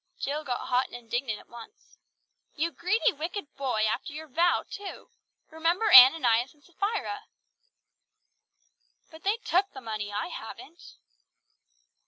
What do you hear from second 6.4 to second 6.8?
and